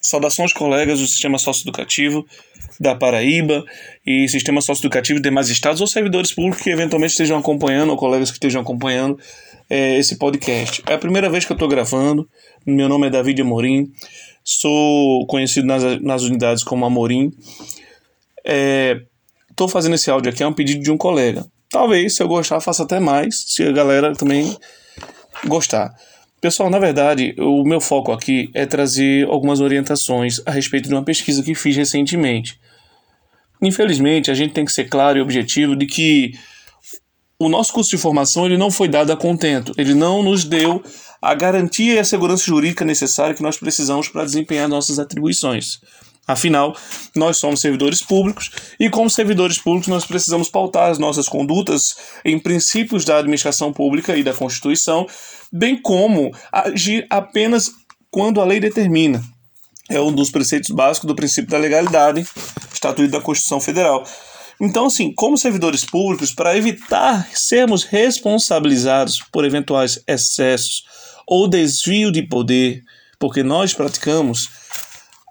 [0.00, 2.26] Saudações colegas do Sistema Socioeducativo
[2.80, 3.64] da Paraíba
[4.06, 8.30] e Sistema Socioeducativo de demais estados ou servidores públicos que eventualmente estejam acompanhando ou colegas
[8.30, 9.18] que estejam acompanhando
[9.68, 10.82] é, esse podcast.
[10.86, 12.28] É a primeira vez que eu estou gravando.
[12.64, 13.92] Meu nome é David Amorim.
[14.44, 17.32] Sou conhecido nas, nas unidades como Amorim.
[19.50, 21.44] Estou é, fazendo esse áudio aqui, é um pedido de um colega.
[21.70, 24.56] Talvez, se eu gostar, faça até mais, se a galera também
[25.46, 25.94] gostar.
[26.40, 31.02] Pessoal, na verdade, o meu foco aqui é trazer algumas orientações a respeito de uma
[31.02, 32.60] pesquisa que fiz recentemente.
[33.60, 36.32] Infelizmente, a gente tem que ser claro e objetivo de que
[37.40, 39.72] o nosso curso de formação ele não foi dado a contento.
[39.76, 40.80] Ele não nos deu
[41.20, 45.80] a garantia e a segurança jurídica necessária que nós precisamos para desempenhar nossas atribuições.
[46.28, 46.76] Afinal,
[47.16, 52.38] nós somos servidores públicos e, como servidores públicos, nós precisamos pautar as nossas condutas em
[52.38, 55.06] princípios da administração pública e da Constituição,
[55.50, 57.70] bem como agir apenas
[58.10, 59.24] quando a lei determina.
[59.88, 62.26] É um dos preceitos básicos do princípio da legalidade,
[62.70, 64.04] estatuído da Constituição Federal.
[64.60, 70.82] Então, assim, como servidores públicos, para evitar sermos responsabilizados por eventuais excessos
[71.26, 72.82] ou desvio de poder,
[73.18, 74.50] porque nós praticamos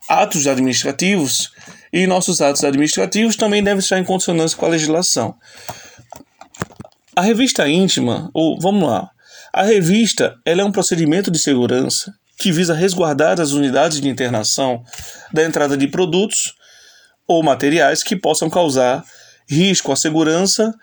[0.08, 1.52] atos administrativos
[1.92, 5.36] e nossos atos administrativos também devem estar em consonância com a legislação.
[7.16, 9.10] A revista íntima, ou vamos lá,
[9.52, 14.84] a revista ela é um procedimento de segurança que visa resguardar as unidades de internação
[15.34, 16.54] da entrada de produtos
[17.28, 19.04] ou materiais que possam causar
[19.50, 20.74] risco à segurança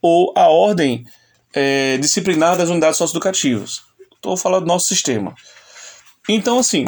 [0.00, 1.04] ou à ordem
[1.52, 3.80] é, disciplinar das unidades socioeducativas.
[4.14, 5.34] Estou falando do nosso sistema.
[6.28, 6.86] Então, assim,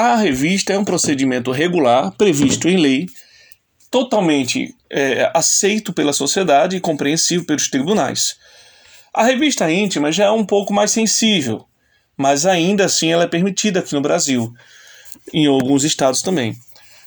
[0.00, 3.06] a revista é um procedimento regular, previsto em lei,
[3.90, 8.36] totalmente é, aceito pela sociedade e compreensível pelos tribunais.
[9.12, 11.66] A revista íntima já é um pouco mais sensível,
[12.16, 14.50] mas ainda assim ela é permitida aqui no Brasil,
[15.34, 16.56] em alguns estados também.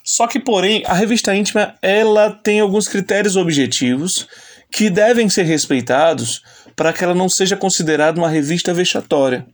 [0.03, 4.27] Só que, porém, a revista íntima ela tem alguns critérios objetivos
[4.71, 6.43] que devem ser respeitados
[6.75, 9.47] para que ela não seja considerada uma revista vexatória.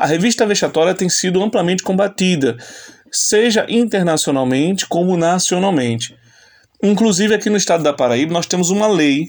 [0.00, 2.56] A revista vexatória tem sido amplamente combatida,
[3.12, 6.16] seja internacionalmente como nacionalmente.
[6.82, 9.26] Inclusive aqui no estado da Paraíba nós temos uma lei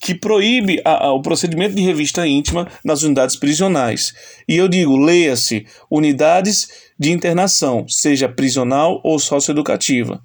[0.00, 4.14] que proíbe a, a, o procedimento de revista íntima nas unidades prisionais.
[4.48, 6.68] E eu digo, leia-se, unidades
[6.98, 10.22] de internação, seja prisional ou socioeducativa.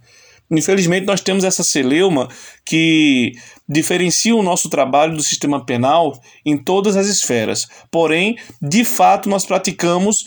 [0.50, 2.30] Infelizmente, nós temos essa celeuma
[2.66, 3.34] que
[3.70, 7.68] diferencia o nosso trabalho do sistema penal em todas as esferas.
[7.92, 10.26] Porém, de fato, nós praticamos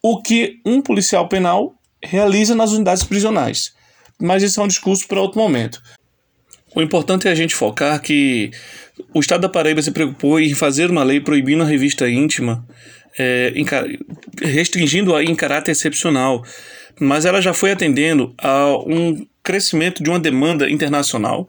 [0.00, 3.74] o que um policial penal realiza nas unidades prisionais.
[4.20, 5.82] Mas isso é um discurso para outro momento.
[6.76, 8.50] O importante é a gente focar que
[9.12, 12.64] o Estado da Paraíba se preocupou em fazer uma lei proibindo a revista íntima,
[13.18, 13.52] é,
[14.40, 16.44] restringindo-a em caráter excepcional,
[17.00, 21.48] mas ela já foi atendendo a um crescimento de uma demanda internacional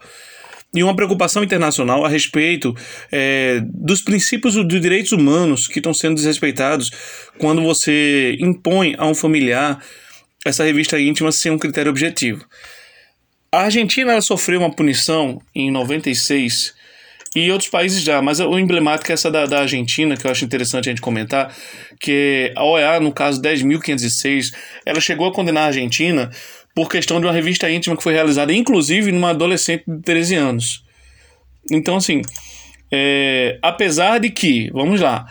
[0.74, 2.76] e uma preocupação internacional a respeito
[3.12, 6.92] é, dos princípios dos direitos humanos que estão sendo desrespeitados
[7.38, 9.82] quando você impõe a um familiar
[10.46, 12.46] essa revista íntima sem um critério objetivo.
[13.52, 16.76] A Argentina sofreu uma punição em 96
[17.36, 20.44] e outros países já, mas o emblemático é essa da, da Argentina, que eu acho
[20.44, 21.56] interessante a gente comentar,
[22.00, 24.54] que a OEA, no caso 10.506,
[24.86, 26.32] ela chegou a condenar a Argentina
[26.78, 30.86] por questão de uma revista íntima que foi realizada, inclusive, numa adolescente de 13 anos.
[31.72, 32.22] Então, assim,
[32.92, 35.26] é, apesar de que, vamos lá,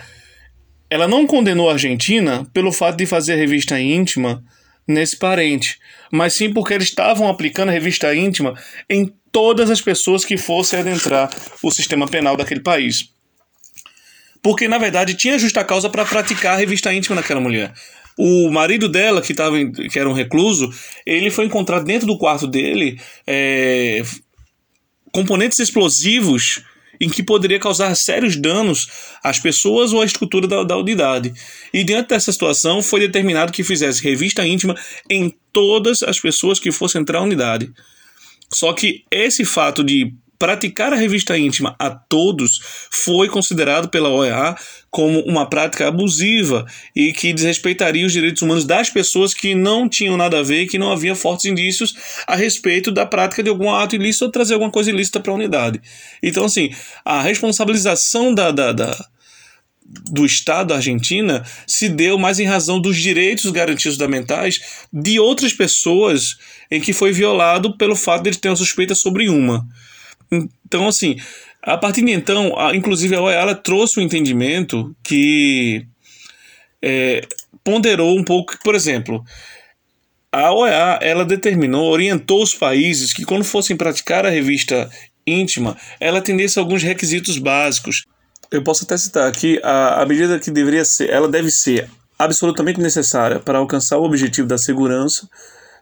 [0.91, 4.43] ela não condenou a Argentina pelo fato de fazer revista íntima
[4.89, 5.79] nesse parente,
[6.11, 8.53] mas sim porque eles estavam aplicando a revista íntima
[8.91, 11.31] em todas as pessoas que fossem adentrar
[11.63, 13.13] o sistema penal daquele país.
[14.43, 17.73] Porque, na verdade, tinha justa causa para praticar a revista íntima naquela mulher.
[18.19, 19.57] O marido dela, que, tava,
[19.91, 20.73] que era um recluso,
[21.05, 24.03] ele foi encontrado dentro do quarto dele é,
[25.13, 26.63] componentes explosivos
[27.01, 28.89] em que poderia causar sérios danos
[29.23, 31.33] às pessoas ou à estrutura da, da, unidade.
[31.73, 34.75] E diante dessa situação, foi determinado que fizesse revista íntima
[35.09, 37.71] em todas as pessoas que fossem entrar na unidade.
[38.53, 42.61] Só que esse fato de praticar a revista íntima a todos
[42.91, 44.57] foi considerado pela OEA
[44.91, 50.17] como uma prática abusiva e que desrespeitaria os direitos humanos das pessoas que não tinham
[50.17, 51.95] nada a ver e que não havia fortes indícios
[52.27, 55.35] a respeito da prática de algum ato ilícito ou trazer alguma coisa ilícita para a
[55.37, 55.81] unidade.
[56.23, 56.71] Então, assim,
[57.05, 59.07] a responsabilização da, da, da
[60.11, 64.61] do Estado da Argentina se deu mais em razão dos direitos garantidos fundamentais
[64.93, 66.37] de outras pessoas
[66.71, 69.67] em que foi violado pelo fato de ele ter uma suspeita sobre uma.
[70.31, 71.17] Então, assim,
[71.63, 75.87] a partir de então, a, inclusive a OEA trouxe um entendimento que
[76.83, 77.23] é,
[77.65, 79.25] ponderou um pouco, por exemplo,
[80.33, 84.91] A OEA ela determinou, orientou os países que quando fossem praticar a revista
[85.27, 88.05] íntima, ela atendesse a alguns requisitos básicos.
[88.51, 91.89] Eu posso até citar aqui a, a medida que deveria ser, ela deve ser
[92.19, 95.29] absolutamente necessária para alcançar o objetivo da segurança,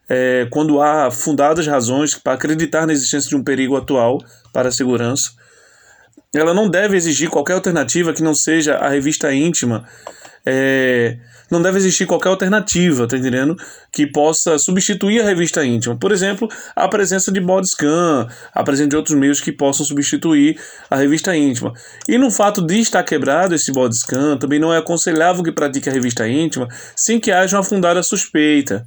[0.09, 4.19] é, quando há fundadas razões para acreditar na existência de um perigo atual
[4.53, 5.31] para a segurança.
[6.35, 9.85] Ela não deve exigir qualquer alternativa que não seja a revista íntima.
[10.45, 11.17] É,
[11.51, 13.57] não deve existir qualquer alternativa, tá entendendo?
[13.93, 15.97] Que possa substituir a revista íntima.
[15.97, 20.59] Por exemplo, a presença de body scan, a presença de outros meios que possam substituir
[20.91, 21.73] a revista íntima.
[22.09, 25.89] E no fato de estar quebrado esse body scan, também não é aconselhável que pratique
[25.89, 28.87] a revista íntima sem que haja uma fundada suspeita.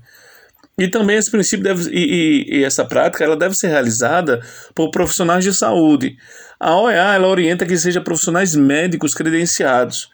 [0.79, 4.39] E também esse princípio deve, e, e, e, essa prática ela deve ser realizada
[4.75, 6.17] por profissionais de saúde.
[6.59, 10.11] A OEA ela orienta que seja profissionais médicos credenciados.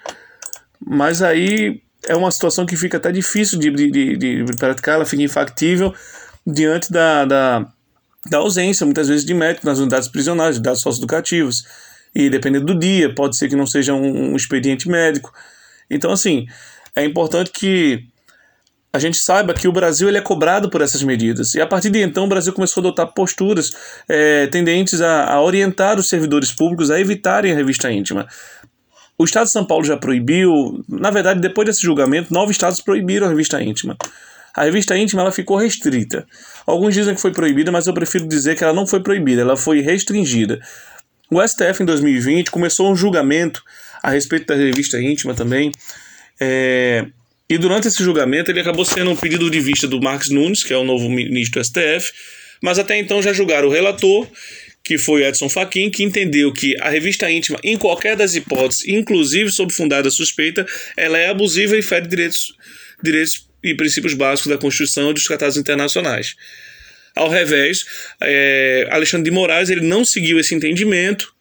[0.79, 5.05] Mas aí é uma situação que fica até difícil de, de, de, de praticar, ela
[5.05, 5.93] fica infactível
[6.47, 7.67] diante da, da,
[8.29, 11.63] da ausência, muitas vezes, de médico nas unidades prisionais, unidades socioeducativas.
[12.15, 15.33] E dependendo do dia, pode ser que não seja um, um expediente médico.
[15.89, 16.45] Então, assim,
[16.95, 18.07] é importante que
[18.95, 21.55] a gente saiba que o Brasil ele é cobrado por essas medidas.
[21.55, 23.71] E a partir de então, o Brasil começou a adotar posturas
[24.07, 28.27] é, tendentes a, a, orientar os servidores públicos a evitarem a revista íntima.
[29.17, 33.25] O Estado de São Paulo já proibiu, na verdade, depois desse julgamento, nove estados proibiram
[33.25, 33.97] a revista íntima.
[34.55, 36.27] A revista íntima ela ficou restrita.
[36.63, 39.57] Alguns dizem que foi proibida, mas eu prefiro dizer que ela não foi proibida, ela
[39.57, 40.59] foi restringida.
[41.31, 43.63] O STF em 2020 começou um julgamento
[44.03, 45.71] a respeito da revista íntima também.
[46.39, 47.07] É,
[47.49, 50.73] e durante esse julgamento ele acabou sendo um pedido de vista do Marcos Nunes, que
[50.73, 52.11] é o novo ministro do STF,
[52.61, 54.27] mas até então já julgaram o relator
[54.83, 59.49] que foi Edson Fachin, que entendeu que a revista íntima, em qualquer das hipóteses, inclusive
[59.49, 60.65] sob fundada suspeita,
[60.97, 62.53] ela é abusiva e fere direitos,
[63.01, 66.35] direitos e princípios básicos da Constituição e dos tratados internacionais.
[67.15, 67.85] Ao revés,
[68.21, 71.32] é, Alexandre de Moraes ele não seguiu esse entendimento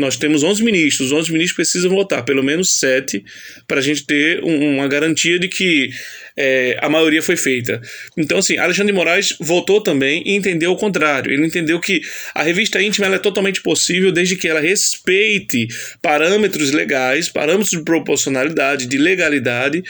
[0.00, 3.22] nós temos 11 ministros, os 11 ministros precisam votar pelo menos 7
[3.68, 5.90] para a gente ter um, uma garantia de que
[6.36, 7.80] é, a maioria foi feita.
[8.16, 11.32] Então, assim, Alexandre de Moraes votou também e entendeu o contrário.
[11.32, 12.00] Ele entendeu que
[12.34, 15.68] a revista íntima é totalmente possível desde que ela respeite
[16.00, 19.82] parâmetros legais, parâmetros de proporcionalidade, de legalidade,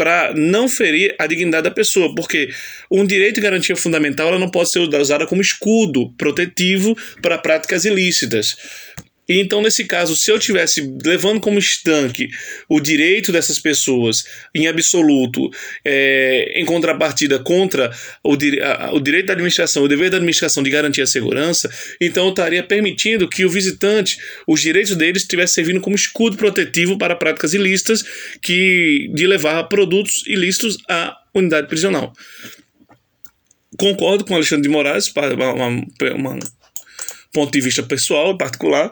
[0.00, 2.48] para não ferir a dignidade da pessoa, porque
[2.90, 7.84] um direito de garantia fundamental ela não pode ser usada como escudo protetivo para práticas
[7.84, 8.56] ilícitas.
[9.32, 12.28] Então, nesse caso, se eu tivesse levando como estanque
[12.68, 15.48] o direito dessas pessoas em absoluto,
[15.84, 17.92] é, em contrapartida contra
[18.24, 22.24] o, a, o direito da administração, o dever da administração de garantir a segurança, então
[22.24, 24.18] eu estaria permitindo que o visitante,
[24.48, 28.02] os direitos deles, estivessem servindo como escudo protetivo para práticas ilícitas
[28.42, 32.12] que de levar produtos ilícitos à unidade prisional.
[33.78, 35.86] Concordo com Alexandre de Moraes, uma, uma,
[36.16, 36.38] uma
[37.32, 38.90] ponto de vista pessoal, particular,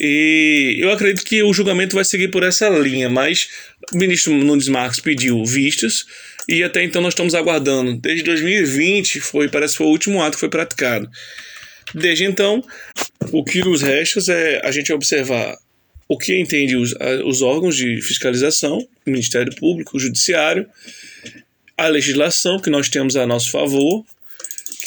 [0.00, 3.48] e eu acredito que o julgamento vai seguir por essa linha, mas
[3.92, 6.04] o ministro Nunes Marques pediu vistas
[6.48, 7.96] e até então nós estamos aguardando.
[7.96, 11.08] Desde 2020 foi, parece que foi o último ato que foi praticado.
[11.94, 12.62] Desde então,
[13.32, 15.56] o que nos resta é a gente observar
[16.08, 16.94] o que entende os,
[17.24, 20.66] os órgãos de fiscalização, o Ministério Público, o Judiciário,
[21.76, 24.04] a legislação que nós temos a nosso favor,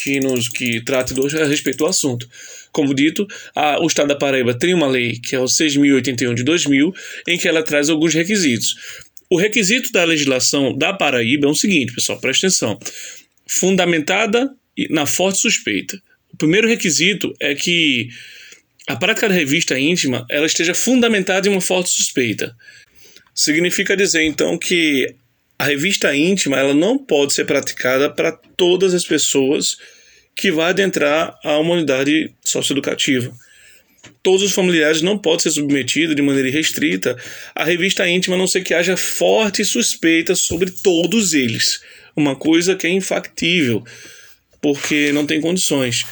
[0.02, 2.28] que nos que trata do, a respeito do assunto.
[2.74, 6.42] Como dito, a, o Estado da Paraíba tem uma lei, que é o 6.081 de
[6.42, 6.92] 2000,
[7.28, 8.74] em que ela traz alguns requisitos.
[9.30, 12.76] O requisito da legislação da Paraíba é o seguinte, pessoal, presta atenção.
[13.46, 14.50] Fundamentada
[14.90, 16.02] na forte suspeita.
[16.32, 18.08] O primeiro requisito é que
[18.88, 22.56] a prática da revista íntima ela esteja fundamentada em uma forte suspeita.
[23.32, 25.14] Significa dizer, então, que
[25.56, 29.76] a revista íntima ela não pode ser praticada para todas as pessoas
[30.36, 33.32] que vai adentrar a uma unidade socioeducativa.
[34.22, 37.16] Todos os familiares não podem ser submetidos de maneira irrestrita
[37.54, 41.80] à revista íntima, a não ser que haja forte suspeita sobre todos eles.
[42.16, 43.84] Uma coisa que é infactível,
[44.60, 46.04] porque não tem condições.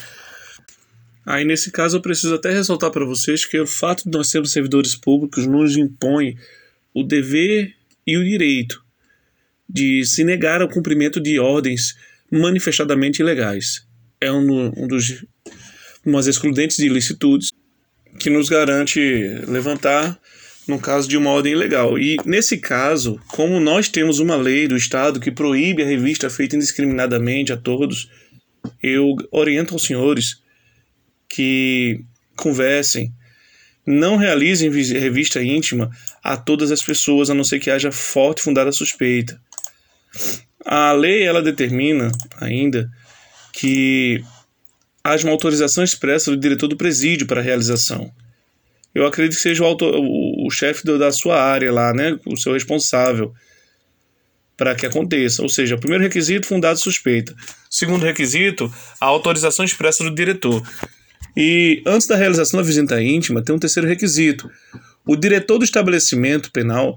[1.24, 4.52] Aí, nesse caso, eu preciso até ressaltar para vocês que o fato de nós sermos
[4.52, 6.36] servidores públicos nos impõe
[6.92, 7.74] o dever
[8.06, 8.82] e o direito
[9.68, 11.94] de se negar ao cumprimento de ordens
[12.30, 13.86] manifestadamente ilegais
[14.22, 15.24] é um, um dos
[16.04, 17.52] umas excludentes de ilicitudes
[18.18, 19.00] que nos garante
[19.46, 20.18] levantar
[20.66, 21.98] no caso de uma ordem ilegal.
[21.98, 26.56] E nesse caso, como nós temos uma lei do Estado que proíbe a revista feita
[26.56, 28.08] indiscriminadamente a todos,
[28.82, 30.40] eu oriento aos senhores
[31.28, 32.04] que
[32.36, 33.12] conversem,
[33.84, 35.90] não realizem revista íntima
[36.22, 39.40] a todas as pessoas, a não ser que haja forte fundada suspeita.
[40.64, 42.88] A lei ela determina ainda
[43.52, 44.24] que
[45.04, 48.10] haja uma autorização expressa do diretor do presídio para a realização.
[48.94, 52.52] Eu acredito que seja o, o, o chefe da sua área lá, né, o seu
[52.52, 53.32] responsável
[54.56, 55.42] para que aconteça.
[55.42, 57.34] Ou seja, primeiro requisito, fundado suspeita.
[57.70, 60.62] Segundo requisito, a autorização expressa do diretor.
[61.36, 64.50] E antes da realização da visita íntima, tem um terceiro requisito.
[65.06, 66.96] O diretor do estabelecimento penal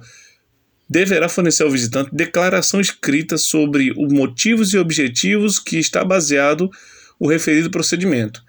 [0.90, 6.70] deverá fornecer ao visitante declaração escrita sobre os motivos e objetivos que está baseado
[7.20, 8.44] o referido procedimento.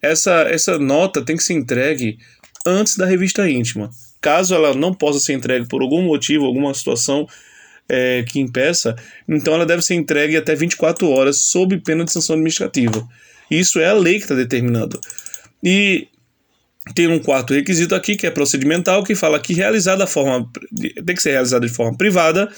[0.00, 2.18] Essa, essa nota tem que ser entregue
[2.66, 3.90] antes da revista íntima.
[4.20, 7.28] Caso ela não possa ser entregue por algum motivo, alguma situação
[7.88, 8.96] é, que impeça,
[9.28, 13.06] então ela deve ser entregue até 24 horas sob pena de sanção administrativa.
[13.50, 15.00] Isso é a lei que está determinando.
[15.62, 16.08] E
[16.94, 20.48] tem um quarto requisito aqui, que é procedimental, que fala que realizada forma,
[21.04, 22.48] tem que ser realizada de forma privada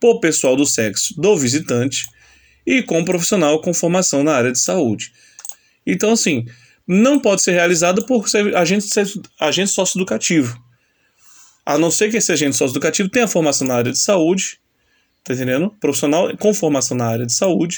[0.00, 2.06] por pessoal do sexo do visitante
[2.66, 5.12] e com um profissional com formação na área de saúde.
[5.86, 6.44] Então, assim,
[6.86, 8.24] não pode ser realizada por
[8.54, 8.86] agente,
[9.40, 10.60] agente socioeducativo.
[11.64, 14.58] A não ser que esse agente socioeducativo tenha formação na área de saúde,
[15.24, 15.70] tá entendendo?
[15.80, 17.76] Profissional com formação na área de saúde,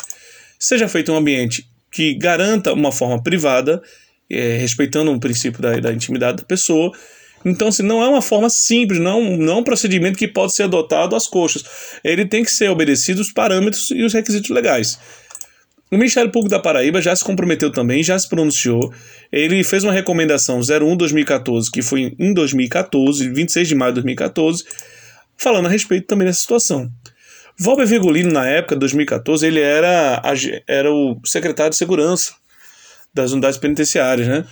[0.58, 3.82] seja feito em um ambiente que garanta uma forma privada
[4.31, 6.93] é, respeitando o princípio da, da intimidade da pessoa.
[7.45, 10.62] Então, assim, não é uma forma simples, não, não é um procedimento que pode ser
[10.62, 11.62] adotado às coxas.
[12.02, 14.99] Ele tem que ser obedecido os parâmetros e os requisitos legais.
[15.90, 18.93] O Ministério Público da Paraíba já se comprometeu também, já se pronunciou.
[19.31, 24.64] Ele fez uma recomendação 01-2014, que foi em 2014, 26 de maio de 2014,
[25.37, 26.90] falando a respeito também dessa situação.
[27.59, 30.21] Valber Virgulino, na época, 2014, ele era,
[30.66, 32.33] era o secretário de Segurança
[33.14, 34.44] das unidades penitenciárias, né?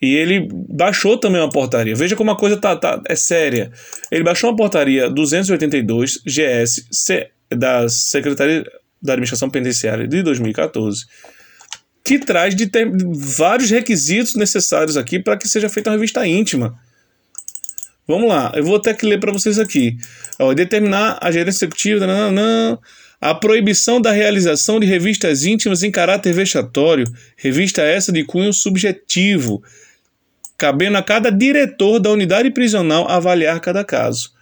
[0.00, 1.94] E ele baixou também uma portaria.
[1.94, 3.70] Veja como a coisa tá, tá, é séria.
[4.10, 8.64] Ele baixou uma portaria 282 GS C, da Secretaria
[9.02, 11.04] da Administração Penitenciária de 2014,
[12.04, 12.90] que traz de ter,
[13.36, 16.78] vários requisitos necessários aqui para que seja feita uma revista íntima.
[18.06, 19.96] Vamos lá, eu vou até que ler para vocês aqui.
[20.38, 22.78] Ó, determinar a gerência executiva, nananã,
[23.20, 27.04] a proibição da realização de revistas íntimas em caráter vexatório,
[27.36, 29.62] revista essa de cunho subjetivo,
[30.56, 34.32] cabendo a cada diretor da unidade prisional avaliar cada caso.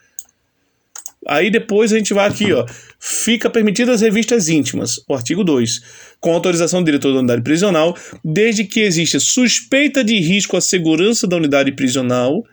[1.26, 2.64] Aí depois a gente vai aqui, ó.
[3.00, 5.80] Fica permitidas revistas íntimas, o artigo 2,
[6.20, 11.26] com autorização do diretor da unidade prisional, desde que exista suspeita de risco à segurança
[11.26, 12.44] da unidade prisional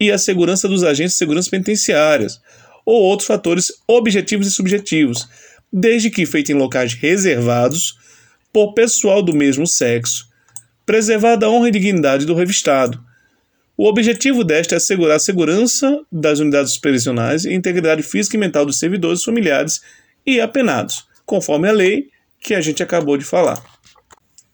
[0.00, 2.40] e à segurança dos agentes de segurança penitenciárias,
[2.86, 5.28] ou outros fatores objetivos e subjetivos,
[5.72, 7.96] desde que feita em locais reservados
[8.52, 10.28] por pessoal do mesmo sexo,
[10.84, 13.02] preservada a honra e dignidade do revistado.
[13.76, 18.40] O objetivo desta é assegurar a segurança das unidades prisionais e a integridade física e
[18.40, 19.80] mental dos servidores, familiares
[20.26, 23.62] e apenados, conforme a lei que a gente acabou de falar.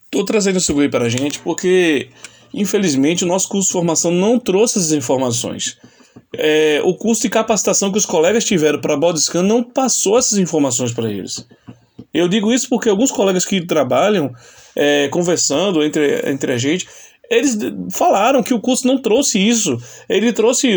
[0.04, 2.08] Estou trazendo isso para a gente porque,
[2.54, 5.76] infelizmente, o nosso curso de formação não trouxe essas informações
[6.34, 10.92] é, o custo de capacitação que os colegas tiveram para bodyscan não passou essas informações
[10.92, 11.46] para eles.
[12.12, 14.32] Eu digo isso porque alguns colegas que trabalham
[14.74, 16.88] é, conversando entre, entre a gente,
[17.30, 17.58] eles
[17.92, 19.78] falaram que o curso não trouxe isso.
[20.08, 20.74] Ele trouxe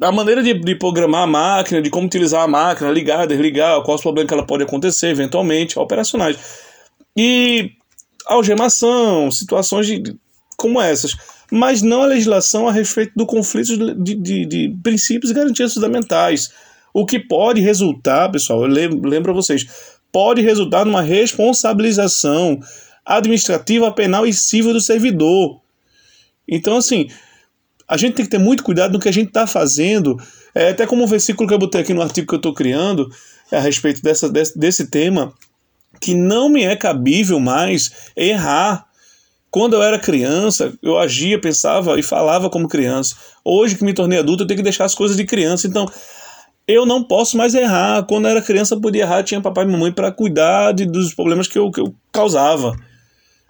[0.00, 4.00] a maneira de, de, programar a máquina, de como utilizar a máquina, ligar, desligar, quais
[4.00, 6.36] problemas que ela pode acontecer, eventualmente, operacionais.
[7.16, 7.70] E
[8.26, 10.16] algemação, situações de,
[10.56, 11.14] como essas
[11.50, 16.50] mas não a legislação a respeito do conflito de, de, de princípios e garantias fundamentais.
[16.92, 19.66] O que pode resultar, pessoal, eu lembro a vocês,
[20.12, 22.60] pode resultar numa responsabilização
[23.04, 25.60] administrativa, penal e civil do servidor.
[26.48, 27.08] Então, assim,
[27.86, 30.16] a gente tem que ter muito cuidado no que a gente está fazendo.
[30.54, 33.08] É, até como o versículo que eu botei aqui no artigo que eu estou criando
[33.52, 35.32] a respeito dessa, desse, desse tema,
[36.00, 38.86] que não me é cabível mais errar
[39.54, 43.14] quando eu era criança, eu agia, pensava e falava como criança.
[43.44, 45.68] Hoje que me tornei adulto, eu tenho que deixar as coisas de criança.
[45.68, 45.86] Então,
[46.66, 48.02] eu não posso mais errar.
[48.02, 51.14] Quando eu era criança, eu podia errar, tinha papai e mamãe para cuidar de, dos
[51.14, 52.74] problemas que eu, que eu causava.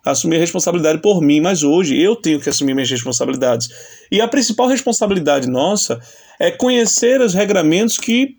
[0.05, 3.71] Assumir a responsabilidade por mim, mas hoje eu tenho que assumir minhas responsabilidades.
[4.13, 5.99] E a principal responsabilidade nossa
[6.39, 8.37] é conhecer os regramentos que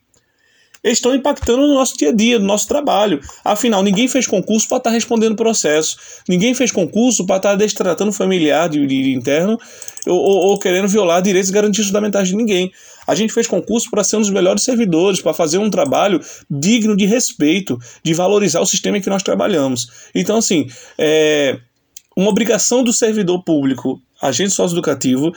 [0.94, 3.20] estão impactando no nosso dia a dia, no nosso trabalho.
[3.44, 7.56] Afinal, ninguém fez concurso para estar tá respondendo processo, ninguém fez concurso para estar tá
[7.56, 9.58] destratando familiar de, de interno
[10.06, 12.72] ou, ou, ou, querendo violar direitos e garantias fundamentais de ninguém.
[13.08, 16.96] A gente fez concurso para ser um dos melhores servidores, para fazer um trabalho digno
[16.96, 19.88] de respeito, de valorizar o sistema em que nós trabalhamos.
[20.13, 21.60] Então, assim, é,
[22.15, 25.34] uma obrigação do servidor público, agente socioeducativo,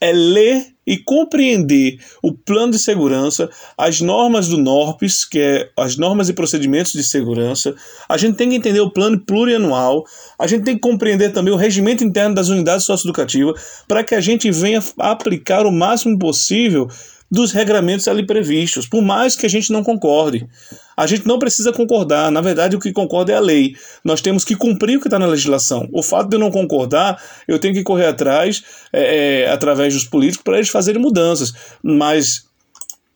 [0.00, 3.48] é ler e compreender o plano de segurança,
[3.78, 7.74] as normas do NORPS, que é as normas e procedimentos de segurança,
[8.08, 10.04] a gente tem que entender o plano plurianual,
[10.38, 14.20] a gente tem que compreender também o regimento interno das unidades socioeducativas, para que a
[14.20, 16.88] gente venha aplicar o máximo possível
[17.32, 20.46] dos regramentos ali previstos, por mais que a gente não concorde.
[20.94, 23.74] A gente não precisa concordar, na verdade, o que concorda é a lei.
[24.04, 25.88] Nós temos que cumprir o que está na legislação.
[25.90, 28.62] O fato de eu não concordar, eu tenho que correr atrás,
[28.92, 31.54] é, é, através dos políticos, para eles fazerem mudanças.
[31.82, 32.44] Mas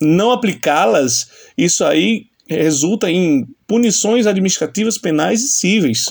[0.01, 6.07] não aplicá-las, isso aí resulta em punições administrativas, penais e cíveis.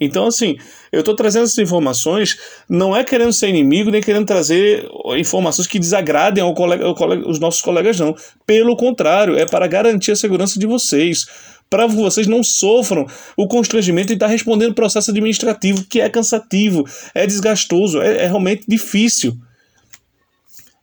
[0.00, 0.56] Então, assim,
[0.92, 5.78] eu estou trazendo essas informações, não é querendo ser inimigo, nem querendo trazer informações que
[5.78, 8.14] desagradem ao colega, ao colega, os nossos colegas, não.
[8.46, 11.26] Pelo contrário, é para garantir a segurança de vocês,
[11.70, 16.84] para que vocês não sofram o constrangimento de estar respondendo processo administrativo, que é cansativo,
[17.14, 19.36] é desgastoso, é, é realmente difícil.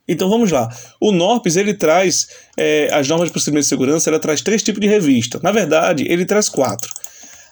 [0.08, 0.68] Então vamos lá.
[1.00, 4.80] O NORPS ele traz é, as normas de procedimento de segurança, ela traz três tipos
[4.80, 5.40] de revista.
[5.42, 6.88] Na verdade, ele traz quatro.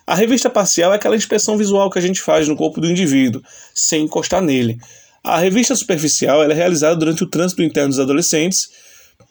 [0.06, 3.42] A revista parcial é aquela inspeção visual que a gente faz no corpo do indivíduo,
[3.74, 4.78] sem encostar nele.
[5.22, 8.68] A revista superficial é realizada durante o trânsito interno dos adolescentes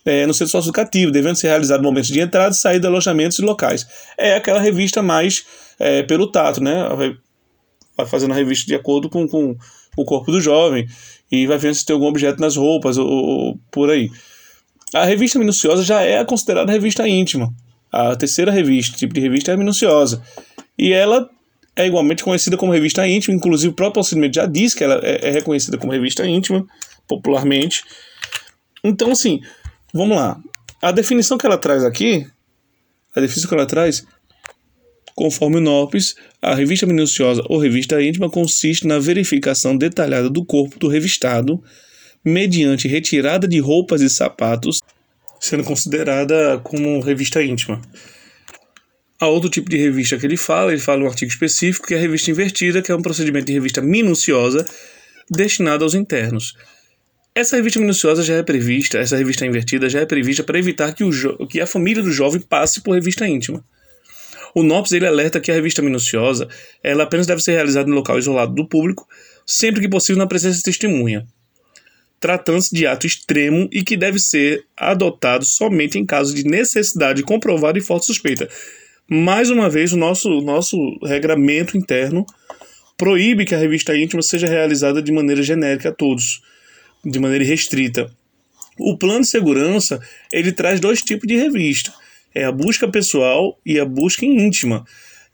[0.03, 3.37] é, no centro socioeducativo, devendo ser realizada no momento de entrada e saída de alojamentos
[3.37, 3.85] e locais.
[4.17, 5.45] É aquela revista mais
[5.79, 6.89] é, pelo tato, né?
[7.95, 9.55] Vai fazendo a revista de acordo com, com
[9.95, 10.87] o corpo do jovem
[11.31, 14.09] e vai vendo se tem algum objeto nas roupas ou, ou por aí.
[14.93, 17.53] A revista minuciosa já é considerada revista íntima.
[17.91, 20.23] A terceira revista, tipo de revista, é a minuciosa.
[20.77, 21.29] E ela
[21.75, 25.29] é igualmente conhecida como revista íntima, inclusive o próprio procedimento já diz que ela é,
[25.29, 26.65] é reconhecida como revista íntima,
[27.07, 27.83] popularmente.
[28.83, 29.41] Então, assim,
[29.93, 30.39] vamos lá.
[30.81, 32.27] A definição que ela traz aqui,
[33.15, 34.05] a definição que ela traz,
[35.15, 40.77] conforme o NOPS, a revista minuciosa ou revista íntima consiste na verificação detalhada do corpo
[40.79, 41.63] do revistado,
[42.23, 44.81] mediante retirada de roupas e sapatos,
[45.39, 47.81] sendo considerada como revista íntima.
[49.23, 51.97] Há outro tipo de revista que ele fala, ele fala um artigo específico, que é
[51.97, 54.65] a revista invertida, que é um procedimento de revista minuciosa
[55.31, 56.57] destinado aos internos.
[57.33, 61.05] Essa revista minuciosa já é prevista, essa revista invertida já é prevista para evitar que,
[61.05, 63.63] o que a família do jovem passe por revista íntima.
[64.53, 66.49] O NOPS ele alerta que a revista minuciosa
[66.83, 69.07] ela apenas deve ser realizada em local isolado do público,
[69.45, 71.25] sempre que possível na presença de testemunha,
[72.19, 77.79] tratando-se de ato extremo e que deve ser adotado somente em caso de necessidade comprovada
[77.79, 78.49] e forte suspeita
[79.09, 82.25] mais uma vez, o nosso, nosso regramento interno
[82.97, 86.41] proíbe que a revista íntima seja realizada de maneira genérica a todos,
[87.03, 88.09] de maneira restrita.
[88.79, 89.99] O plano de segurança
[90.31, 91.93] ele traz dois tipos de revista:
[92.33, 94.85] é a busca pessoal e a busca íntima.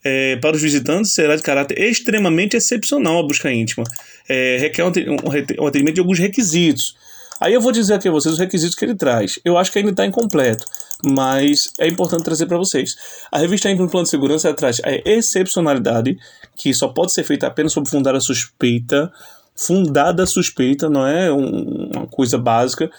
[0.03, 3.83] É, para os visitantes será de caráter extremamente excepcional a busca íntima.
[4.27, 6.95] É, requer um, atendimento de alguns requisitos.
[7.39, 9.39] Aí eu vou dizer aqui a vocês os requisitos que ele traz.
[9.45, 10.65] Eu acho que ainda está incompleto
[11.03, 12.95] mas é importante trazer para vocês.
[13.31, 16.17] A revista entra no plano de segurança traz a excepcionalidade,
[16.55, 19.11] que só pode ser feita apenas sob fundada suspeita,
[19.55, 22.91] fundada suspeita, não é um, uma coisa básica.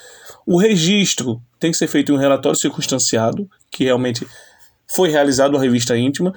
[0.46, 4.26] O registro tem que ser feito em um relatório circunstanciado, que realmente
[4.88, 6.32] foi realizado uma revista íntima,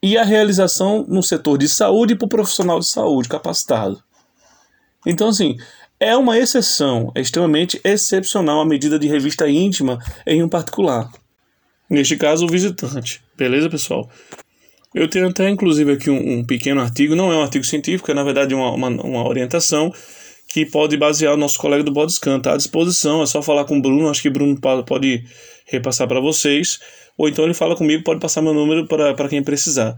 [0.00, 4.02] e a realização no setor de saúde para o profissional de saúde capacitado.
[5.04, 5.56] Então, assim,
[6.02, 11.08] é uma exceção, é extremamente excepcional a medida de revista íntima em um particular.
[11.88, 13.22] Neste caso, o visitante.
[13.38, 14.10] Beleza, pessoal?
[14.92, 18.14] Eu tenho até, inclusive, aqui um, um pequeno artigo, não é um artigo científico, é
[18.14, 19.92] na verdade uma, uma, uma orientação
[20.48, 22.38] que pode basear o nosso colega do Bodyscan.
[22.38, 25.24] Está à disposição, é só falar com o Bruno, acho que o Bruno pode
[25.66, 26.80] repassar para vocês,
[27.16, 29.96] ou então ele fala comigo, pode passar meu número para quem precisar.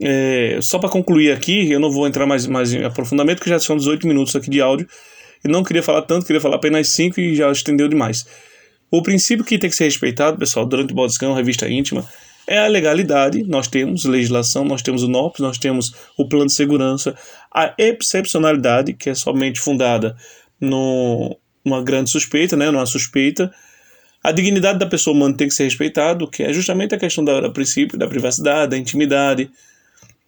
[0.00, 3.58] É, só para concluir aqui, eu não vou entrar mais, mais em aprofundamento, porque já
[3.60, 4.88] são 18 minutos aqui de áudio.
[5.42, 8.26] Eu não queria falar tanto, queria falar apenas 5 e já estendeu demais.
[8.90, 12.06] O princípio que tem que ser respeitado, pessoal, durante o Bodyscan, revista íntima,
[12.46, 13.42] é a legalidade.
[13.44, 17.14] Nós temos legislação, nós temos o NOPS, nós temos o plano de segurança,
[17.54, 20.16] a excepcionalidade, que é somente fundada
[20.58, 23.52] no, numa grande suspeita, né, numa suspeita.
[24.24, 27.52] A dignidade da pessoa humana tem que ser respeitada, que é justamente a questão do
[27.52, 29.50] princípio da privacidade, da intimidade.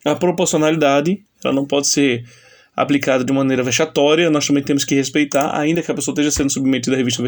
[0.05, 2.25] A proporcionalidade, ela não pode ser
[2.75, 6.51] aplicada de maneira vexatória, nós também temos que respeitar, ainda que a pessoa esteja sendo
[6.51, 7.23] submetida à revista,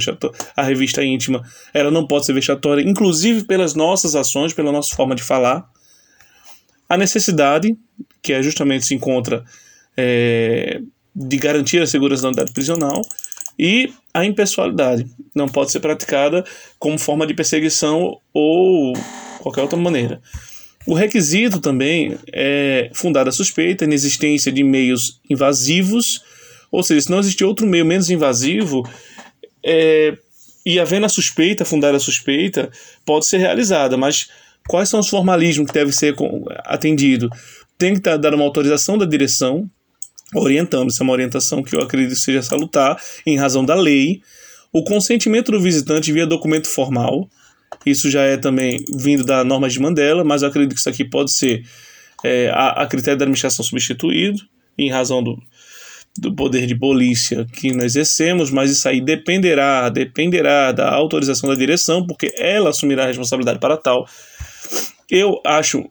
[0.57, 1.43] à revista íntima,
[1.75, 5.69] ela não pode ser vexatória, inclusive pelas nossas ações, pela nossa forma de falar.
[6.89, 7.77] A necessidade,
[8.23, 9.45] que é justamente se encontra
[9.97, 10.81] é,
[11.15, 13.03] de garantir a segurança da unidade prisional,
[13.59, 16.45] e a impessoalidade, não pode ser praticada
[16.79, 18.95] como forma de perseguição ou
[19.41, 20.21] qualquer outra maneira.
[20.87, 26.23] O requisito também é fundada a suspeita, inexistência de meios invasivos
[26.71, 28.83] Ou seja, se não existir outro meio menos invasivo,
[29.64, 30.16] é,
[30.64, 32.71] e havendo a suspeita, fundada a suspeita,
[33.05, 34.29] pode ser realizada, mas
[34.66, 36.14] quais são os formalismos que devem ser
[36.64, 37.29] atendido?
[37.77, 39.68] Tem que dar uma autorização da direção,
[40.35, 44.23] orientando, isso é uma orientação que eu acredito seja salutar, em razão da lei,
[44.73, 47.29] o consentimento do visitante via documento formal,
[47.85, 51.05] isso já é também vindo da norma de Mandela, mas eu acredito que isso aqui
[51.05, 51.64] pode ser
[52.25, 54.40] é, a, a critério da administração substituído,
[54.79, 55.40] em razão do,
[56.18, 61.55] do poder de polícia que nós exercemos, mas isso aí dependerá, dependerá da autorização da
[61.55, 64.07] direção, porque ela assumirá a responsabilidade para tal.
[65.11, 65.90] Eu acho,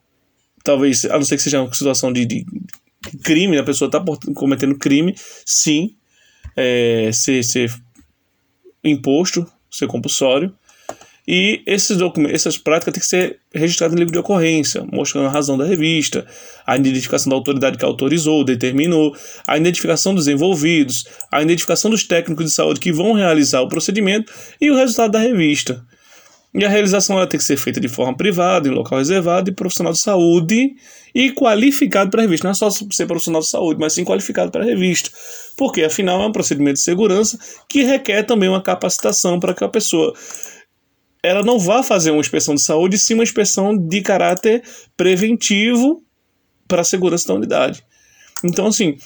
[0.63, 2.45] talvez, a não ser que seja uma situação de, de
[3.23, 5.95] crime, a pessoa está cometendo crime, sim,
[6.55, 7.73] é, ser, ser
[8.83, 10.53] imposto, ser compulsório,
[11.27, 15.29] e esses documentos, essas práticas têm que ser registradas no livro de ocorrência, mostrando a
[15.29, 16.25] razão da revista,
[16.65, 19.15] a identificação da autoridade que autorizou, determinou,
[19.47, 24.31] a identificação dos envolvidos, a identificação dos técnicos de saúde que vão realizar o procedimento
[24.59, 25.83] e o resultado da revista.
[26.53, 29.53] E a realização ela tem que ser feita de forma privada, em local reservado e
[29.53, 30.75] profissional de saúde
[31.15, 32.45] e qualificado para a revista.
[32.45, 35.09] Não é só ser profissional de saúde, mas sim qualificado para a revista.
[35.55, 39.69] Porque, afinal, é um procedimento de segurança que requer também uma capacitação para que a
[39.69, 40.13] pessoa
[41.23, 44.63] ela não vá fazer uma inspeção de saúde, sim uma inspeção de caráter
[44.97, 46.03] preventivo
[46.67, 47.83] para a segurança da unidade.
[48.43, 48.97] Então, assim,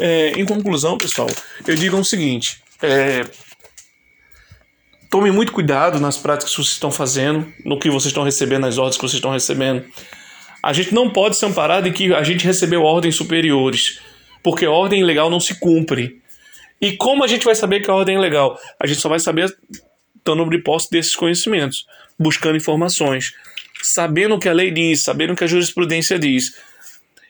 [0.00, 1.28] é, em conclusão, pessoal,
[1.66, 3.24] eu digo o seguinte: é,
[5.10, 8.78] tome muito cuidado nas práticas que vocês estão fazendo, no que vocês estão recebendo, nas
[8.78, 9.84] ordens que vocês estão recebendo.
[10.62, 14.00] A gente não pode se amparar de que a gente recebeu ordens superiores,
[14.42, 16.20] porque ordem legal não se cumpre.
[16.80, 18.58] E como a gente vai saber que a ordem é legal?
[18.78, 19.52] A gente só vai saber
[20.22, 21.84] estando de posse desses conhecimentos,
[22.18, 23.34] buscando informações,
[23.82, 26.54] sabendo o que a lei diz, sabendo o que a jurisprudência diz.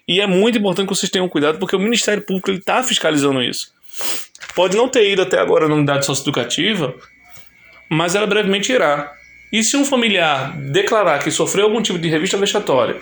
[0.07, 3.73] E é muito importante que vocês tenham cuidado, porque o Ministério Público está fiscalizando isso.
[4.55, 6.95] Pode não ter ido até agora na unidade socioeducativa,
[7.89, 9.13] mas ela brevemente irá.
[9.51, 13.01] E se um familiar declarar que sofreu algum tipo de revista vexatória,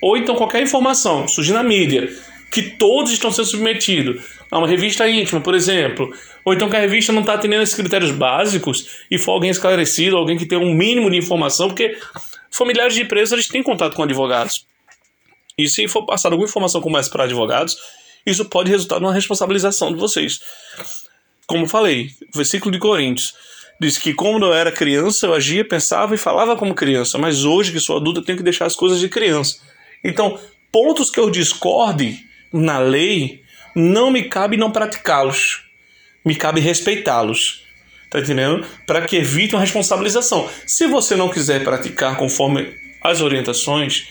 [0.00, 2.08] ou então qualquer informação surgir na mídia
[2.50, 4.22] que todos estão sendo submetidos
[4.54, 6.14] a uma revista íntima, por exemplo,
[6.44, 10.16] ou então que a revista não está atendendo esses critérios básicos e for alguém esclarecido,
[10.16, 11.98] alguém que tem um mínimo de informação, porque
[12.52, 14.64] familiares de presos eles têm contato com advogados.
[15.58, 17.76] E se for passar alguma informação como essa para advogados,
[18.24, 20.40] isso pode resultar numa responsabilização de vocês.
[21.48, 23.34] Como falei, o versículo de Coríntios
[23.80, 27.72] diz que quando eu era criança eu agia, pensava e falava como criança, mas hoje
[27.72, 29.56] que sou adulto eu tenho que deixar as coisas de criança.
[30.04, 30.38] Então,
[30.70, 32.20] pontos que eu discorde
[32.52, 33.42] na lei,
[33.74, 35.64] não me cabe não praticá-los
[36.24, 37.62] me cabe respeitá-los.
[38.08, 38.64] Tá entendendo?
[38.86, 40.48] Para que evite uma responsabilização.
[40.66, 44.08] Se você não quiser praticar conforme as orientações,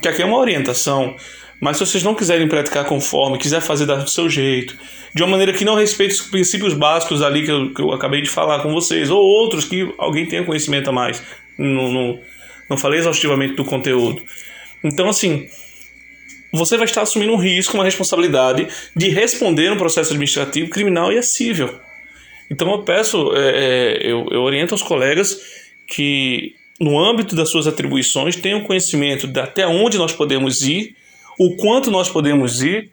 [0.00, 1.14] que aqui é uma orientação,
[1.60, 4.76] mas se vocês não quiserem praticar conforme, quiser fazer do seu jeito,
[5.14, 8.22] de uma maneira que não respeite os princípios básicos ali que eu, que eu acabei
[8.22, 11.22] de falar com vocês, ou outros que alguém tenha conhecimento a mais,
[11.56, 12.20] não, não,
[12.68, 14.22] não falei exaustivamente do conteúdo.
[14.82, 15.48] Então, assim,
[16.54, 21.18] você vai estar assumindo um risco, uma responsabilidade de responder um processo administrativo, criminal e
[21.18, 21.78] acível.
[22.50, 25.40] Então eu peço, é, é, eu, eu oriento aos colegas
[25.86, 30.94] que, no âmbito das suas atribuições, tenham conhecimento de até onde nós podemos ir,
[31.38, 32.90] o quanto nós podemos ir,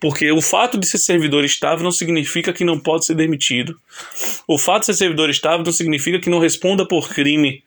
[0.00, 3.78] porque o fato de ser servidor estável não significa que não pode ser demitido.
[4.48, 7.62] O fato de ser servidor estável não significa que não responda por crime.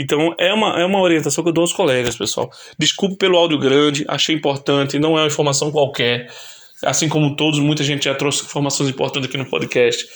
[0.00, 2.50] Então é uma, é uma orientação que eu dou aos colegas, pessoal.
[2.78, 6.32] Desculpe pelo áudio grande, achei importante, não é uma informação qualquer.
[6.82, 10.06] Assim como todos, muita gente já trouxe informações importantes aqui no podcast.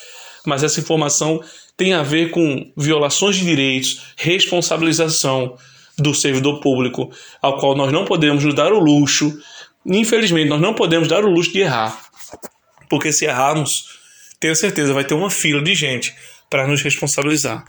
[0.46, 1.38] Mas essa informação
[1.76, 5.54] tem a ver com violações de direitos, responsabilização
[5.98, 7.10] do servidor público,
[7.42, 9.38] ao qual nós não podemos nos dar o luxo,
[9.84, 12.08] infelizmente, nós não podemos dar o luxo de errar.
[12.88, 13.84] Porque se errarmos,
[14.40, 16.14] tenho certeza, vai ter uma fila de gente
[16.48, 17.62] para nos responsabilizar.